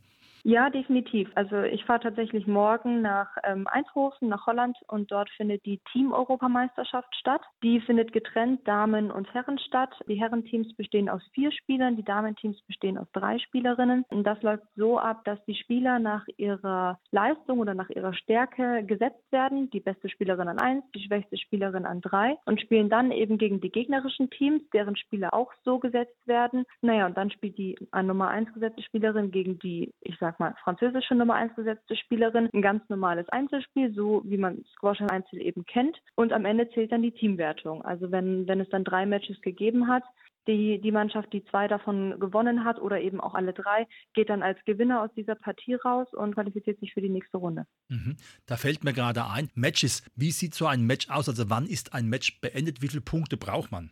Ja, 0.45 0.69
definitiv. 0.69 1.31
Also 1.35 1.61
ich 1.61 1.85
fahre 1.85 2.01
tatsächlich 2.01 2.47
morgen 2.47 3.01
nach 3.01 3.29
ähm, 3.45 3.65
Eindhoven, 3.67 4.27
nach 4.27 4.45
Holland 4.45 4.75
und 4.89 5.09
dort 5.09 5.29
findet 5.37 5.65
die 5.65 5.79
Team-Europameisterschaft 5.93 7.15
statt. 7.15 7.41
Die 7.63 7.79
findet 7.79 8.11
getrennt 8.11 8.67
Damen 8.67 9.09
und 9.09 9.33
Herren 9.33 9.57
statt. 9.57 9.95
Die 10.05 10.19
Herrenteams 10.19 10.75
bestehen 10.75 11.07
aus 11.07 11.21
vier 11.33 11.53
Spielern, 11.53 11.95
die 11.95 12.03
Damenteams 12.03 12.61
bestehen 12.63 12.97
aus 12.97 13.07
drei 13.13 13.39
Spielerinnen. 13.39 14.03
Und 14.09 14.25
das 14.25 14.41
läuft 14.41 14.65
so 14.75 14.99
ab, 14.99 15.23
dass 15.23 15.39
die 15.45 15.55
Spieler 15.55 15.99
nach 15.99 16.25
ihrer 16.35 16.99
Leistung 17.11 17.59
oder 17.59 17.73
nach 17.73 17.89
ihrer 17.89 18.13
Stärke 18.13 18.83
gesetzt 18.83 19.31
werden. 19.31 19.69
Die 19.69 19.79
beste 19.79 20.09
Spielerin 20.09 20.49
an 20.49 20.59
eins, 20.59 20.83
die 20.93 21.05
schwächste 21.05 21.37
Spielerin 21.37 21.85
an 21.85 22.01
drei 22.01 22.35
und 22.45 22.59
spielen 22.59 22.89
dann 22.89 23.13
eben 23.13 23.37
gegen 23.37 23.61
die 23.61 23.71
gegnerischen 23.71 24.29
Teams, 24.29 24.61
deren 24.73 24.97
Spieler 24.97 25.33
auch 25.33 25.53
so 25.63 25.79
gesetzt 25.79 26.27
werden. 26.27 26.65
Naja, 26.81 27.05
und 27.05 27.15
dann 27.15 27.31
spielt 27.31 27.57
die 27.57 27.77
an 27.91 28.07
Nummer 28.07 28.27
eins 28.27 28.53
gesetzte 28.53 28.83
Spielerin 28.83 29.31
gegen 29.31 29.57
die, 29.59 29.93
ich 30.01 30.17
sag 30.19 30.32
sag 30.33 30.39
mal, 30.39 30.55
französische 30.63 31.15
Nummer 31.15 31.35
1 31.35 31.55
gesetzte 31.55 31.95
Spielerin. 31.95 32.49
Ein 32.53 32.61
ganz 32.61 32.87
normales 32.89 33.27
Einzelspiel, 33.29 33.93
so 33.93 34.21
wie 34.25 34.37
man 34.37 34.63
Squash 34.75 34.99
im 34.99 35.09
Einzel 35.09 35.41
eben 35.41 35.65
kennt. 35.65 35.97
Und 36.15 36.33
am 36.33 36.45
Ende 36.45 36.69
zählt 36.71 36.91
dann 36.91 37.01
die 37.01 37.11
Teamwertung. 37.11 37.83
Also 37.83 38.11
wenn, 38.11 38.47
wenn 38.47 38.59
es 38.59 38.69
dann 38.69 38.83
drei 38.83 39.05
Matches 39.05 39.39
gegeben 39.41 39.87
hat, 39.87 40.03
die, 40.45 40.81
die 40.81 40.91
Mannschaft, 40.91 41.31
die 41.31 41.45
zwei 41.45 41.69
davon 41.69 42.19
gewonnen 42.19 42.65
hat 42.65 42.79
oder 42.79 42.99
eben 42.99 43.21
auch 43.21 43.33
alle 43.33 43.53
drei, 43.53 43.87
geht 44.13 44.29
dann 44.29 44.43
als 44.43 44.59
Gewinner 44.65 45.01
aus 45.01 45.09
dieser 45.15 45.35
Partie 45.35 45.75
raus 45.75 46.07
und 46.13 46.33
qualifiziert 46.33 46.79
sich 46.81 46.93
für 46.93 47.01
die 47.01 47.09
nächste 47.09 47.37
Runde. 47.37 47.65
Mhm. 47.87 48.17
Da 48.45 48.57
fällt 48.57 48.83
mir 48.83 48.91
gerade 48.91 49.25
ein, 49.25 49.49
Matches, 49.55 50.03
wie 50.15 50.31
sieht 50.31 50.53
so 50.53 50.65
ein 50.65 50.85
Match 50.85 51.09
aus? 51.09 51.29
Also 51.29 51.49
wann 51.49 51.65
ist 51.65 51.93
ein 51.93 52.09
Match 52.09 52.41
beendet? 52.41 52.81
Wie 52.81 52.89
viele 52.89 53.01
Punkte 53.01 53.37
braucht 53.37 53.71
man? 53.71 53.91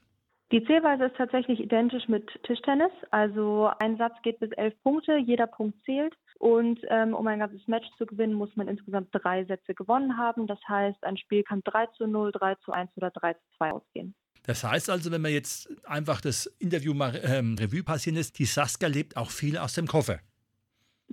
Die 0.52 0.64
Zählweise 0.66 1.06
ist 1.06 1.16
tatsächlich 1.16 1.62
identisch 1.62 2.10
mit 2.10 2.28
Tischtennis. 2.44 2.92
Also 3.10 3.72
ein 3.80 3.96
Satz 3.96 4.22
geht 4.22 4.40
bis 4.40 4.52
elf 4.52 4.74
Punkte, 4.84 5.16
jeder 5.16 5.48
Punkt 5.48 5.82
zählt. 5.86 6.14
Und 6.42 6.80
ähm, 6.90 7.14
um 7.14 7.28
ein 7.28 7.38
ganzes 7.38 7.68
Match 7.68 7.88
zu 8.00 8.08
gewinnen, 8.08 8.34
muss 8.34 8.50
man 8.56 8.68
insgesamt 8.68 9.10
drei 9.12 9.46
Sätze 9.46 9.76
gewonnen 9.76 10.18
haben. 10.18 10.48
Das 10.48 10.58
heißt, 10.68 11.04
ein 11.04 11.16
Spiel 11.16 11.44
kann 11.44 11.62
3 11.64 11.86
zu 11.96 12.08
0, 12.08 12.32
3 12.32 12.56
zu 12.66 12.72
1 12.72 12.90
oder 12.96 13.12
3 13.12 13.34
zu 13.34 13.40
2 13.58 13.72
ausgehen. 13.74 14.16
Das 14.48 14.64
heißt 14.64 14.90
also, 14.90 15.12
wenn 15.12 15.22
man 15.22 15.34
jetzt 15.34 15.70
einfach 15.86 16.20
das 16.20 16.48
Interview 16.58 16.96
mal 16.96 17.14
ähm, 17.24 17.58
Revue 17.60 17.84
passieren 17.84 18.16
lässt, 18.16 18.40
die 18.40 18.46
Saskia 18.46 18.88
lebt 18.88 19.18
auch 19.18 19.30
viel 19.30 19.56
aus 19.56 19.74
dem 19.74 19.86
Koffer. 19.86 20.20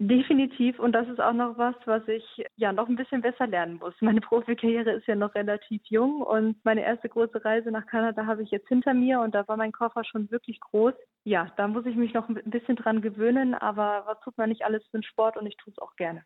Definitiv. 0.00 0.78
Und 0.78 0.92
das 0.92 1.08
ist 1.08 1.20
auch 1.20 1.32
noch 1.32 1.58
was, 1.58 1.74
was 1.84 2.06
ich 2.06 2.22
ja 2.54 2.72
noch 2.72 2.88
ein 2.88 2.94
bisschen 2.94 3.20
besser 3.20 3.48
lernen 3.48 3.78
muss. 3.80 3.94
Meine 4.00 4.20
Profikarriere 4.20 4.92
ist 4.92 5.08
ja 5.08 5.16
noch 5.16 5.34
relativ 5.34 5.82
jung 5.86 6.22
und 6.22 6.64
meine 6.64 6.84
erste 6.84 7.08
große 7.08 7.44
Reise 7.44 7.72
nach 7.72 7.84
Kanada 7.86 8.24
habe 8.24 8.44
ich 8.44 8.50
jetzt 8.52 8.68
hinter 8.68 8.94
mir 8.94 9.20
und 9.20 9.34
da 9.34 9.46
war 9.48 9.56
mein 9.56 9.72
Koffer 9.72 10.04
schon 10.04 10.30
wirklich 10.30 10.60
groß. 10.60 10.94
Ja, 11.24 11.50
da 11.56 11.66
muss 11.66 11.84
ich 11.84 11.96
mich 11.96 12.14
noch 12.14 12.28
ein 12.28 12.40
bisschen 12.44 12.76
dran 12.76 13.02
gewöhnen, 13.02 13.54
aber 13.54 14.04
was 14.06 14.20
tut 14.20 14.38
man 14.38 14.50
nicht 14.50 14.64
alles 14.64 14.84
für 14.86 14.98
den 14.98 15.02
Sport 15.02 15.36
und 15.36 15.46
ich 15.46 15.56
tue 15.56 15.72
es 15.72 15.78
auch 15.80 15.96
gerne. 15.96 16.22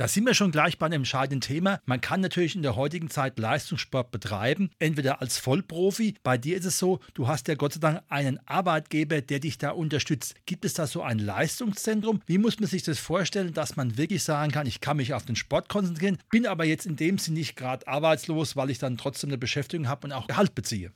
Da 0.00 0.08
sind 0.08 0.24
wir 0.24 0.32
schon 0.32 0.50
gleich 0.50 0.78
bei 0.78 0.86
einem 0.86 1.02
entscheidenden 1.02 1.42
Thema. 1.42 1.78
Man 1.84 2.00
kann 2.00 2.22
natürlich 2.22 2.56
in 2.56 2.62
der 2.62 2.74
heutigen 2.74 3.10
Zeit 3.10 3.38
Leistungssport 3.38 4.10
betreiben, 4.10 4.70
entweder 4.78 5.20
als 5.20 5.36
Vollprofi. 5.36 6.14
Bei 6.22 6.38
dir 6.38 6.56
ist 6.56 6.64
es 6.64 6.78
so, 6.78 7.00
du 7.12 7.28
hast 7.28 7.48
ja 7.48 7.54
Gott 7.54 7.74
sei 7.74 7.80
Dank 7.80 8.00
einen 8.08 8.40
Arbeitgeber, 8.46 9.20
der 9.20 9.40
dich 9.40 9.58
da 9.58 9.72
unterstützt. 9.72 10.36
Gibt 10.46 10.64
es 10.64 10.72
da 10.72 10.86
so 10.86 11.02
ein 11.02 11.18
Leistungszentrum? 11.18 12.22
Wie 12.24 12.38
muss 12.38 12.58
man 12.58 12.66
sich 12.70 12.82
das 12.82 12.98
vorstellen, 12.98 13.52
dass 13.52 13.76
man 13.76 13.98
wirklich 13.98 14.22
sagen 14.22 14.52
kann, 14.52 14.66
ich 14.66 14.80
kann 14.80 14.96
mich 14.96 15.12
auf 15.12 15.26
den 15.26 15.36
Sport 15.36 15.68
konzentrieren, 15.68 16.16
bin 16.30 16.46
aber 16.46 16.64
jetzt 16.64 16.86
in 16.86 16.96
dem 16.96 17.18
Sinne 17.18 17.40
nicht 17.40 17.56
gerade 17.56 17.86
arbeitslos, 17.86 18.56
weil 18.56 18.70
ich 18.70 18.78
dann 18.78 18.96
trotzdem 18.96 19.28
eine 19.28 19.36
Beschäftigung 19.36 19.86
habe 19.86 20.06
und 20.06 20.14
auch 20.14 20.28
Gehalt 20.28 20.54
beziehe? 20.54 20.92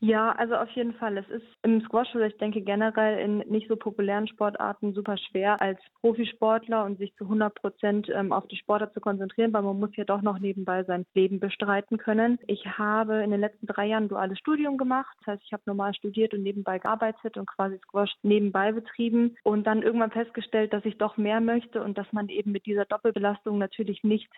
Ja, 0.00 0.32
also 0.32 0.56
auf 0.56 0.68
jeden 0.72 0.92
Fall. 0.92 1.16
Es 1.16 1.28
ist 1.30 1.46
im 1.62 1.80
Squash 1.80 2.14
oder 2.14 2.26
ich 2.26 2.36
denke 2.36 2.60
generell 2.60 3.18
in 3.18 3.38
nicht 3.48 3.66
so 3.66 3.76
populären 3.76 4.28
Sportarten 4.28 4.92
super 4.92 5.16
schwer 5.16 5.60
als 5.62 5.80
Profisportler 6.00 6.84
und 6.84 6.98
sich 6.98 7.14
zu 7.16 7.24
100 7.24 7.54
Prozent 7.54 8.08
ähm, 8.10 8.30
auf 8.30 8.46
die 8.48 8.58
Sportler 8.58 8.92
zu 8.92 9.00
konzentrieren, 9.00 9.54
weil 9.54 9.62
man 9.62 9.80
muss 9.80 9.96
ja 9.96 10.04
doch 10.04 10.20
noch 10.20 10.38
nebenbei 10.38 10.84
sein 10.84 11.06
Leben 11.14 11.40
bestreiten 11.40 11.96
können. 11.96 12.38
Ich 12.46 12.66
habe 12.66 13.22
in 13.22 13.30
den 13.30 13.40
letzten 13.40 13.66
drei 13.66 13.86
Jahren 13.86 14.04
ein 14.04 14.08
duales 14.08 14.38
Studium 14.38 14.76
gemacht. 14.76 15.16
Das 15.20 15.34
heißt, 15.34 15.42
ich 15.46 15.52
habe 15.54 15.62
normal 15.64 15.94
studiert 15.94 16.34
und 16.34 16.42
nebenbei 16.42 16.78
gearbeitet 16.78 17.38
und 17.38 17.46
quasi 17.46 17.78
Squash 17.78 18.12
nebenbei 18.22 18.72
betrieben 18.72 19.34
und 19.44 19.66
dann 19.66 19.80
irgendwann 19.82 20.10
festgestellt, 20.10 20.74
dass 20.74 20.84
ich 20.84 20.98
doch 20.98 21.16
mehr 21.16 21.40
möchte 21.40 21.82
und 21.82 21.96
dass 21.96 22.12
man 22.12 22.28
eben 22.28 22.52
mit 22.52 22.66
dieser 22.66 22.84
Doppelbelastung 22.84 23.56
natürlich 23.56 24.04
nicht 24.04 24.28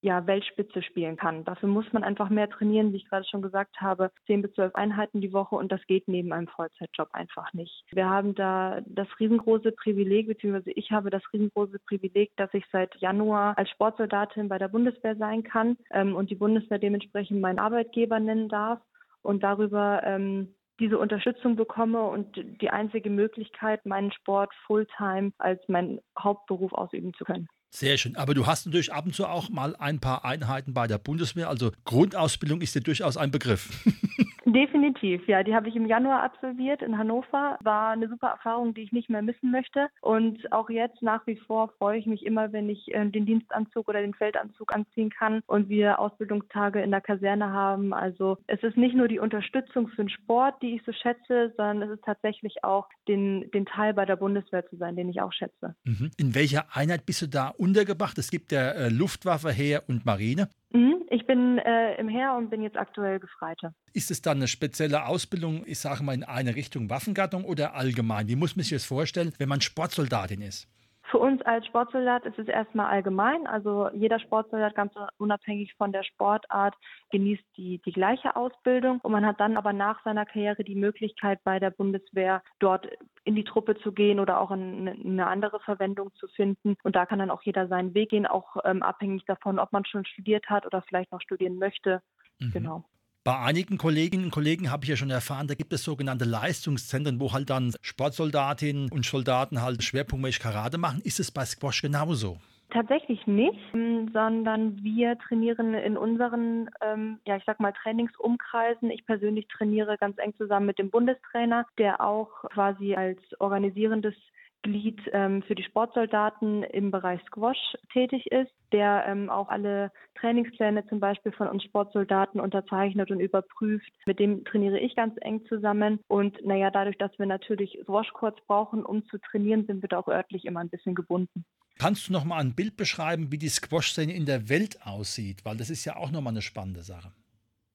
ja, 0.00 0.26
Weltspitze 0.26 0.82
spielen 0.82 1.16
kann. 1.16 1.44
Dafür 1.44 1.68
muss 1.68 1.92
man 1.92 2.04
einfach 2.04 2.28
mehr 2.28 2.48
trainieren, 2.48 2.92
wie 2.92 2.98
ich 2.98 3.08
gerade 3.08 3.26
schon 3.26 3.42
gesagt 3.42 3.80
habe, 3.80 4.10
zehn 4.26 4.42
bis 4.42 4.52
zwölf 4.52 4.74
Einheiten 4.74 5.20
die 5.20 5.32
Woche 5.32 5.56
und 5.56 5.72
das 5.72 5.84
geht 5.86 6.06
neben 6.06 6.32
einem 6.32 6.46
Vollzeitjob 6.46 7.08
einfach 7.12 7.52
nicht. 7.52 7.84
Wir 7.90 8.08
haben 8.08 8.34
da 8.34 8.80
das 8.86 9.08
riesengroße 9.18 9.72
Privileg, 9.72 10.28
beziehungsweise 10.28 10.70
ich 10.70 10.92
habe 10.92 11.10
das 11.10 11.22
riesengroße 11.32 11.78
Privileg, 11.86 12.30
dass 12.36 12.52
ich 12.54 12.64
seit 12.70 12.94
Januar 12.96 13.58
als 13.58 13.70
Sportsoldatin 13.70 14.48
bei 14.48 14.58
der 14.58 14.68
Bundeswehr 14.68 15.16
sein 15.16 15.42
kann 15.42 15.76
ähm, 15.90 16.14
und 16.14 16.30
die 16.30 16.36
Bundeswehr 16.36 16.78
dementsprechend 16.78 17.40
meinen 17.40 17.58
Arbeitgeber 17.58 18.20
nennen 18.20 18.48
darf 18.48 18.80
und 19.22 19.42
darüber 19.42 20.02
ähm, 20.04 20.54
diese 20.78 20.98
Unterstützung 20.98 21.56
bekomme 21.56 22.02
und 22.02 22.36
die 22.60 22.70
einzige 22.70 23.10
Möglichkeit, 23.10 23.84
meinen 23.84 24.12
Sport 24.12 24.54
Fulltime 24.66 25.32
als 25.38 25.60
meinen 25.68 26.00
Hauptberuf 26.16 26.72
ausüben 26.72 27.12
zu 27.14 27.24
können. 27.24 27.48
Sehr 27.70 27.98
schön. 27.98 28.16
Aber 28.16 28.34
du 28.34 28.46
hast 28.46 28.66
natürlich 28.66 28.92
ab 28.92 29.06
und 29.06 29.14
zu 29.14 29.26
auch 29.26 29.50
mal 29.50 29.76
ein 29.76 30.00
paar 30.00 30.24
Einheiten 30.24 30.72
bei 30.72 30.86
der 30.86 30.98
Bundeswehr. 30.98 31.48
Also 31.48 31.72
Grundausbildung 31.84 32.60
ist 32.60 32.74
dir 32.74 32.80
durchaus 32.80 33.16
ein 33.16 33.30
Begriff. 33.30 33.68
Definitiv, 34.48 35.28
ja. 35.28 35.42
Die 35.42 35.54
habe 35.54 35.68
ich 35.68 35.76
im 35.76 35.86
Januar 35.86 36.22
absolviert 36.22 36.80
in 36.80 36.96
Hannover. 36.96 37.58
War 37.62 37.90
eine 37.90 38.08
super 38.08 38.28
Erfahrung, 38.28 38.72
die 38.72 38.80
ich 38.80 38.92
nicht 38.92 39.10
mehr 39.10 39.20
missen 39.20 39.50
möchte. 39.50 39.88
Und 40.00 40.50
auch 40.52 40.70
jetzt 40.70 41.02
nach 41.02 41.26
wie 41.26 41.36
vor 41.36 41.68
freue 41.76 41.98
ich 41.98 42.06
mich 42.06 42.24
immer, 42.24 42.50
wenn 42.52 42.70
ich 42.70 42.94
äh, 42.94 43.04
den 43.04 43.26
Dienstanzug 43.26 43.88
oder 43.88 44.00
den 44.00 44.14
Feldanzug 44.14 44.74
anziehen 44.74 45.10
kann 45.10 45.42
und 45.46 45.68
wir 45.68 45.98
Ausbildungstage 45.98 46.80
in 46.80 46.90
der 46.90 47.02
Kaserne 47.02 47.52
haben. 47.52 47.92
Also 47.92 48.38
es 48.46 48.62
ist 48.62 48.78
nicht 48.78 48.94
nur 48.94 49.08
die 49.08 49.18
Unterstützung 49.18 49.88
für 49.88 49.96
den 49.96 50.08
Sport, 50.08 50.62
die 50.62 50.76
ich 50.76 50.82
so 50.86 50.92
schätze, 50.92 51.52
sondern 51.56 51.82
es 51.82 51.98
ist 51.98 52.04
tatsächlich 52.04 52.64
auch 52.64 52.88
den, 53.06 53.50
den 53.50 53.66
Teil 53.66 53.92
bei 53.92 54.06
der 54.06 54.16
Bundeswehr 54.16 54.66
zu 54.68 54.76
sein, 54.76 54.96
den 54.96 55.10
ich 55.10 55.20
auch 55.20 55.32
schätze. 55.32 55.74
Mhm. 55.84 56.10
In 56.16 56.34
welcher 56.34 56.74
Einheit 56.74 57.04
bist 57.04 57.20
du 57.20 57.26
da 57.26 57.48
untergebracht? 57.48 58.16
Es 58.16 58.30
gibt 58.30 58.52
ja 58.52 58.70
äh, 58.70 58.88
Luftwaffe, 58.88 59.50
Heer 59.50 59.82
und 59.88 60.06
Marine. 60.06 60.48
Mhm, 60.70 61.06
ich 61.08 61.26
bin 61.26 61.58
äh, 61.58 61.94
im 61.94 62.08
Heer 62.08 62.34
und 62.36 62.50
bin 62.50 62.62
jetzt 62.62 62.76
aktuell 62.76 63.18
Gefreite. 63.20 63.74
Ist 63.94 64.10
es 64.10 64.20
dann 64.20 64.38
eine 64.38 64.48
spezielle 64.48 65.06
Ausbildung, 65.06 65.62
ich 65.66 65.78
sage 65.78 66.02
mal, 66.02 66.14
in 66.14 66.24
eine 66.24 66.54
Richtung 66.56 66.90
Waffengattung 66.90 67.44
oder 67.44 67.74
allgemein? 67.74 68.28
Wie 68.28 68.36
muss 68.36 68.54
man 68.54 68.64
sich 68.64 68.72
das 68.72 68.84
vorstellen, 68.84 69.32
wenn 69.38 69.48
man 69.48 69.62
Sportsoldatin 69.62 70.42
ist? 70.42 70.68
Für 71.10 71.18
uns 71.18 71.40
als 71.42 71.66
Sportsoldat 71.66 72.26
ist 72.26 72.38
es 72.38 72.48
erstmal 72.48 72.86
allgemein. 72.86 73.46
Also 73.46 73.88
jeder 73.94 74.18
Sportsoldat, 74.18 74.74
ganz 74.74 74.92
unabhängig 75.16 75.74
von 75.74 75.90
der 75.90 76.02
Sportart, 76.02 76.74
genießt 77.10 77.44
die, 77.56 77.80
die 77.84 77.92
gleiche 77.92 78.36
Ausbildung. 78.36 79.00
Und 79.00 79.12
man 79.12 79.24
hat 79.24 79.40
dann 79.40 79.56
aber 79.56 79.72
nach 79.72 80.02
seiner 80.04 80.26
Karriere 80.26 80.64
die 80.64 80.74
Möglichkeit, 80.74 81.40
bei 81.44 81.58
der 81.58 81.70
Bundeswehr 81.70 82.42
dort 82.58 82.86
in 83.24 83.34
die 83.34 83.44
Truppe 83.44 83.76
zu 83.76 83.92
gehen 83.92 84.20
oder 84.20 84.40
auch 84.40 84.50
in 84.50 84.88
eine 84.88 85.26
andere 85.26 85.60
Verwendung 85.60 86.12
zu 86.14 86.28
finden. 86.28 86.76
Und 86.82 86.94
da 86.94 87.06
kann 87.06 87.18
dann 87.18 87.30
auch 87.30 87.42
jeder 87.42 87.68
seinen 87.68 87.94
Weg 87.94 88.10
gehen, 88.10 88.26
auch 88.26 88.56
ähm, 88.64 88.82
abhängig 88.82 89.24
davon, 89.24 89.58
ob 89.58 89.72
man 89.72 89.86
schon 89.86 90.04
studiert 90.04 90.50
hat 90.50 90.66
oder 90.66 90.82
vielleicht 90.82 91.10
noch 91.10 91.22
studieren 91.22 91.58
möchte. 91.58 92.02
Mhm. 92.38 92.50
Genau. 92.52 92.84
Bei 93.28 93.40
einigen 93.40 93.76
Kolleginnen 93.76 94.24
und 94.24 94.30
Kollegen 94.30 94.70
habe 94.70 94.84
ich 94.84 94.88
ja 94.88 94.96
schon 94.96 95.10
erfahren, 95.10 95.48
da 95.48 95.54
gibt 95.54 95.70
es 95.74 95.84
sogenannte 95.84 96.24
Leistungszentren, 96.24 97.20
wo 97.20 97.34
halt 97.34 97.50
dann 97.50 97.74
Sportsoldatinnen 97.82 98.90
und 98.90 99.04
Soldaten 99.04 99.60
halt 99.60 99.82
schwerpunktmäßig 99.82 100.40
Karate 100.40 100.78
machen. 100.78 101.02
Ist 101.04 101.20
es 101.20 101.30
bei 101.30 101.44
Squash 101.44 101.82
genauso? 101.82 102.38
Tatsächlich 102.70 103.26
nicht, 103.26 103.58
ähm, 103.74 104.08
sondern 104.14 104.82
wir 104.82 105.18
trainieren 105.18 105.74
in 105.74 105.98
unseren, 105.98 106.70
ähm, 106.80 107.18
ja, 107.26 107.36
ich 107.36 107.44
sag 107.44 107.60
mal, 107.60 107.74
Trainingsumkreisen. 107.82 108.90
Ich 108.90 109.04
persönlich 109.04 109.46
trainiere 109.48 109.98
ganz 109.98 110.16
eng 110.16 110.32
zusammen 110.38 110.64
mit 110.64 110.78
dem 110.78 110.88
Bundestrainer, 110.88 111.66
der 111.76 112.00
auch 112.00 112.30
quasi 112.54 112.94
als 112.94 113.20
organisierendes 113.40 114.14
Glied 114.62 115.00
ähm, 115.12 115.42
für 115.42 115.54
die 115.54 115.62
Sportsoldaten 115.62 116.62
im 116.64 116.90
Bereich 116.90 117.20
Squash 117.26 117.76
tätig 117.92 118.26
ist, 118.30 118.52
der 118.72 119.04
ähm, 119.06 119.30
auch 119.30 119.48
alle 119.48 119.92
Trainingspläne 120.20 120.86
zum 120.88 121.00
Beispiel 121.00 121.32
von 121.32 121.48
uns 121.48 121.62
Sportsoldaten 121.64 122.40
unterzeichnet 122.40 123.10
und 123.10 123.20
überprüft. 123.20 123.90
Mit 124.06 124.18
dem 124.18 124.44
trainiere 124.44 124.78
ich 124.78 124.96
ganz 124.96 125.14
eng 125.20 125.44
zusammen. 125.46 126.00
Und 126.08 126.44
naja, 126.44 126.70
dadurch, 126.70 126.98
dass 126.98 127.16
wir 127.18 127.26
natürlich 127.26 127.78
Squash-Courts 127.84 128.40
brauchen, 128.46 128.84
um 128.84 129.04
zu 129.06 129.18
trainieren, 129.18 129.66
sind 129.66 129.82
wir 129.82 129.88
da 129.88 129.98
auch 129.98 130.08
örtlich 130.08 130.44
immer 130.44 130.60
ein 130.60 130.70
bisschen 130.70 130.94
gebunden. 130.94 131.44
Kannst 131.78 132.08
du 132.08 132.12
noch 132.12 132.24
mal 132.24 132.38
ein 132.38 132.54
Bild 132.54 132.76
beschreiben, 132.76 133.30
wie 133.30 133.38
die 133.38 133.48
Squash-Szene 133.48 134.12
in 134.12 134.26
der 134.26 134.48
Welt 134.48 134.78
aussieht? 134.84 135.44
Weil 135.44 135.56
das 135.56 135.70
ist 135.70 135.84
ja 135.84 135.96
auch 135.96 136.10
noch 136.10 136.20
mal 136.20 136.30
eine 136.30 136.42
spannende 136.42 136.82
Sache. 136.82 137.12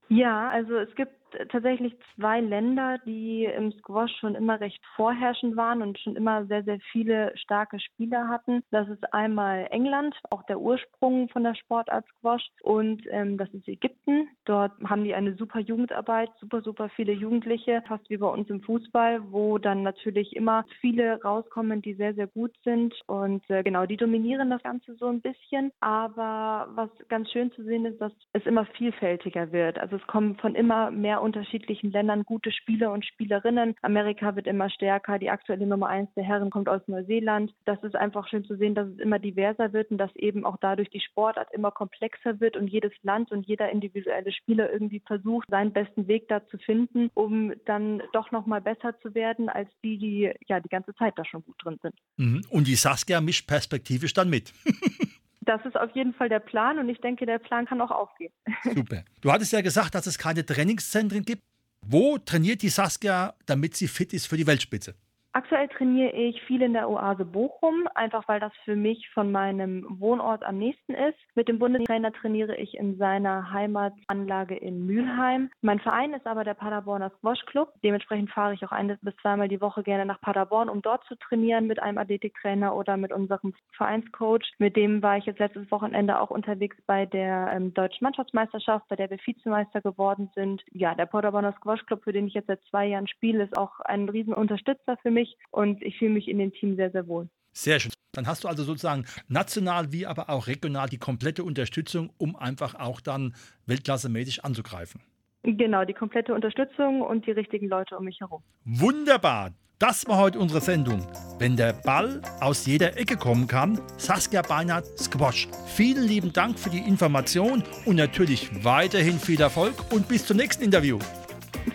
Ja, 0.09 0.49
also 0.49 0.75
es 0.75 0.93
gibt 0.95 1.13
tatsächlich 1.49 1.95
zwei 2.15 2.41
Länder, 2.41 2.97
die 3.05 3.45
im 3.45 3.71
Squash 3.73 4.15
schon 4.19 4.35
immer 4.35 4.59
recht 4.59 4.81
vorherrschend 4.95 5.55
waren 5.55 5.81
und 5.81 5.99
schon 5.99 6.15
immer 6.15 6.45
sehr, 6.45 6.63
sehr 6.63 6.79
viele 6.91 7.35
starke 7.37 7.79
Spieler 7.79 8.27
hatten. 8.27 8.63
Das 8.71 8.87
ist 8.87 9.13
einmal 9.13 9.67
England, 9.71 10.15
auch 10.29 10.43
der 10.43 10.59
Ursprung 10.59 11.29
von 11.29 11.43
der 11.43 11.55
Sportart 11.55 12.05
Squash, 12.17 12.43
und 12.61 13.03
ähm, 13.09 13.37
das 13.37 13.49
ist 13.53 13.67
Ägypten. 13.67 14.29
Dort 14.45 14.71
haben 14.85 15.03
die 15.03 15.13
eine 15.13 15.35
super 15.35 15.59
Jugendarbeit, 15.59 16.29
super, 16.39 16.61
super 16.61 16.89
viele 16.89 17.13
Jugendliche, 17.13 17.83
fast 17.87 18.09
wie 18.09 18.17
bei 18.17 18.27
uns 18.27 18.49
im 18.49 18.61
Fußball, 18.61 19.31
wo 19.31 19.57
dann 19.57 19.83
natürlich 19.83 20.35
immer 20.35 20.65
viele 20.81 21.21
rauskommen, 21.21 21.81
die 21.81 21.93
sehr, 21.93 22.13
sehr 22.13 22.27
gut 22.27 22.51
sind. 22.63 22.93
Und 23.07 23.47
äh, 23.49 23.63
genau, 23.63 23.85
die 23.85 23.97
dominieren 23.97 24.49
das 24.49 24.63
Ganze 24.63 24.95
so 24.95 25.07
ein 25.07 25.21
bisschen. 25.21 25.71
Aber 25.79 26.67
was 26.75 26.89
ganz 27.09 27.31
schön 27.31 27.51
zu 27.51 27.63
sehen 27.63 27.85
ist, 27.85 27.99
dass 27.99 28.13
es 28.33 28.45
immer 28.45 28.65
vielfältiger 28.65 29.51
wird. 29.51 29.79
Also 29.79 29.95
es 29.95 30.07
kommen 30.07 30.35
von 30.37 30.55
immer 30.55 30.91
mehr 30.91 31.21
unterschiedlichen 31.23 31.91
Ländern 31.91 32.23
gute 32.23 32.51
Spieler 32.51 32.91
und 32.91 33.05
Spielerinnen. 33.05 33.75
Amerika 33.81 34.35
wird 34.35 34.47
immer 34.47 34.69
stärker. 34.69 35.17
Die 35.17 35.29
aktuelle 35.29 35.65
Nummer 35.65 35.87
eins 35.87 36.13
der 36.15 36.23
Herren 36.23 36.49
kommt 36.49 36.69
aus 36.69 36.81
Neuseeland. 36.87 37.53
Das 37.65 37.81
ist 37.83 37.95
einfach 37.95 38.27
schön 38.27 38.43
zu 38.43 38.55
sehen, 38.57 38.75
dass 38.75 38.87
es 38.89 38.99
immer 38.99 39.19
diverser 39.19 39.73
wird 39.73 39.89
und 39.91 39.97
dass 39.97 40.15
eben 40.15 40.45
auch 40.45 40.57
dadurch 40.61 40.89
die 40.89 41.01
Sportart 41.01 41.47
immer 41.53 41.71
komplexer 41.71 42.39
wird 42.39 42.57
und 42.57 42.67
jedes 42.67 42.91
Land 43.01 43.31
und 43.31 43.47
jeder 43.47 43.71
individuelle 43.71 44.31
Spieler 44.31 44.71
irgendwie 44.71 45.01
versucht, 45.05 45.47
seinen 45.49 45.73
besten 45.73 46.07
Weg 46.07 46.27
da 46.27 46.45
zu 46.47 46.57
finden, 46.57 47.09
um 47.13 47.53
dann 47.65 48.03
doch 48.11 48.31
noch 48.31 48.45
mal 48.45 48.61
besser 48.61 48.99
zu 49.01 49.15
werden 49.15 49.49
als 49.49 49.69
die, 49.83 49.97
die 49.97 50.31
ja 50.47 50.59
die 50.59 50.69
ganze 50.69 50.93
Zeit 50.95 51.13
da 51.17 51.25
schon 51.25 51.43
gut 51.43 51.55
drin 51.63 51.79
sind. 51.81 51.95
Mhm. 52.17 52.41
Und 52.49 52.67
die 52.67 52.75
Saskia 52.75 53.21
mischt 53.21 53.47
perspektivisch 53.47 54.13
dann 54.13 54.29
mit. 54.29 54.53
Das 55.45 55.65
ist 55.65 55.75
auf 55.75 55.91
jeden 55.91 56.13
Fall 56.13 56.29
der 56.29 56.39
Plan 56.39 56.79
und 56.79 56.89
ich 56.89 56.99
denke, 57.01 57.25
der 57.25 57.39
Plan 57.39 57.65
kann 57.65 57.81
auch 57.81 57.91
aufgehen. 57.91 58.31
Super. 58.63 59.03
Du 59.21 59.31
hattest 59.31 59.51
ja 59.51 59.61
gesagt, 59.61 59.95
dass 59.95 60.07
es 60.07 60.17
keine 60.17 60.45
Trainingszentren 60.45 61.23
gibt. 61.23 61.43
Wo 61.81 62.17
trainiert 62.17 62.61
die 62.61 62.69
Saskia, 62.69 63.33
damit 63.45 63.75
sie 63.75 63.87
fit 63.87 64.13
ist 64.13 64.27
für 64.27 64.37
die 64.37 64.47
Weltspitze? 64.47 64.95
Aktuell 65.35 65.67
trainiere 65.67 66.11
ich 66.11 66.39
viel 66.43 66.61
in 66.61 66.73
der 66.73 66.87
Oase 66.87 67.25
Bochum, 67.25 67.87
einfach 67.95 68.27
weil 68.27 68.39
das 68.39 68.53
für 68.65 68.75
mich 68.75 69.09
von 69.15 69.31
meinem 69.31 69.83
Wohnort 69.99 70.43
am 70.43 70.59
nächsten 70.59 70.93
ist. 70.93 71.17
Mit 71.33 71.47
dem 71.47 71.57
Bundestrainer 71.57 72.13
trainiere 72.13 72.55
ich 72.55 72.77
in 72.77 72.97
seiner 72.97 73.51
Heimatanlage 73.51 74.55
in 74.55 74.85
Mülheim. 74.85 75.49
Mein 75.61 75.79
Verein 75.79 76.13
ist 76.13 76.27
aber 76.27 76.43
der 76.43 76.53
Paderborner 76.53 77.09
Squash 77.17 77.43
Club. 77.47 77.73
Dementsprechend 77.83 78.29
fahre 78.29 78.53
ich 78.53 78.63
auch 78.63 78.71
ein 78.71 78.95
bis 79.01 79.15
zweimal 79.23 79.47
die 79.47 79.59
Woche 79.59 79.81
gerne 79.81 80.05
nach 80.05 80.21
Paderborn, 80.21 80.69
um 80.69 80.83
dort 80.83 81.03
zu 81.05 81.15
trainieren 81.15 81.65
mit 81.65 81.81
einem 81.81 81.97
Athletiktrainer 81.97 82.75
oder 82.75 82.95
mit 82.95 83.11
unserem 83.11 83.55
Vereinscoach. 83.71 84.53
Mit 84.59 84.75
dem 84.75 85.01
war 85.01 85.17
ich 85.17 85.25
jetzt 85.25 85.39
letztes 85.39 85.71
Wochenende 85.71 86.19
auch 86.19 86.29
unterwegs 86.29 86.77
bei 86.85 87.07
der 87.07 87.51
ähm, 87.55 87.73
Deutschen 87.73 88.03
Mannschaftsmeisterschaft, 88.03 88.87
bei 88.87 88.95
der 88.95 89.09
wir 89.09 89.17
Vizemeister 89.17 89.81
geworden 89.81 90.29
sind. 90.35 90.61
Ja, 90.73 90.93
der 90.93 91.07
Paderborner 91.07 91.53
Squash 91.53 91.83
Club, 91.87 92.03
für 92.03 92.13
den 92.13 92.27
ich 92.27 92.35
jetzt 92.35 92.47
seit 92.47 92.61
zwei 92.69 92.85
Jahren 92.85 93.07
spiele, 93.07 93.45
ist 93.45 93.57
auch 93.57 93.79
ein 93.79 94.07
Riesenunterstützer 94.09 94.97
für 94.97 95.09
mich 95.09 95.22
mich 95.23 95.37
und 95.51 95.81
ich 95.81 95.97
fühle 95.97 96.11
mich 96.11 96.27
in 96.27 96.37
dem 96.39 96.51
Team 96.53 96.75
sehr, 96.75 96.91
sehr 96.91 97.07
wohl. 97.07 97.27
Sehr 97.53 97.79
schön. 97.79 97.91
Dann 98.13 98.27
hast 98.27 98.43
du 98.43 98.47
also 98.47 98.63
sozusagen 98.63 99.05
national 99.27 99.91
wie 99.91 100.05
aber 100.05 100.29
auch 100.29 100.47
regional 100.47 100.87
die 100.89 100.97
komplette 100.97 101.43
Unterstützung, 101.43 102.11
um 102.17 102.35
einfach 102.35 102.75
auch 102.75 103.01
dann 103.01 103.33
weltklassemäßig 103.65 104.43
anzugreifen. 104.43 105.01
Genau, 105.43 105.83
die 105.83 105.93
komplette 105.93 106.33
Unterstützung 106.33 107.01
und 107.01 107.25
die 107.25 107.31
richtigen 107.31 107.67
Leute 107.67 107.97
um 107.97 108.05
mich 108.05 108.19
herum. 108.21 108.41
Wunderbar. 108.65 109.51
Das 109.79 110.07
war 110.07 110.17
heute 110.17 110.39
unsere 110.39 110.61
Sendung. 110.61 111.05
Wenn 111.39 111.57
der 111.57 111.73
Ball 111.73 112.21
aus 112.39 112.65
jeder 112.65 112.95
Ecke 112.97 113.17
kommen 113.17 113.47
kann, 113.47 113.81
Saskia 113.97 114.41
Beinhardt 114.41 114.85
Squash. 114.97 115.49
Vielen 115.75 116.07
lieben 116.07 116.31
Dank 116.31 116.57
für 116.57 116.69
die 116.69 116.77
Information 116.77 117.63
und 117.85 117.97
natürlich 117.97 118.63
weiterhin 118.63 119.19
viel 119.19 119.41
Erfolg 119.41 119.73
und 119.91 120.07
bis 120.07 120.25
zum 120.25 120.37
nächsten 120.37 120.63
Interview. 120.63 120.99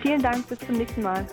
Vielen 0.01 0.23
Dank, 0.23 0.49
bis 0.49 0.59
zum 0.61 0.77
nächsten 0.77 1.03
Mal. 1.03 1.27